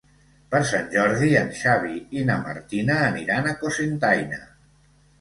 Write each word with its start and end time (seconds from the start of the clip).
Per 0.53 0.61
Sant 0.69 0.87
Jordi 0.95 1.29
en 1.43 1.53
Xavi 1.61 2.01
i 2.21 2.25
na 2.31 2.39
Martina 2.49 2.99
aniran 3.13 3.49
a 3.49 3.57
Cocentaina. 3.63 4.47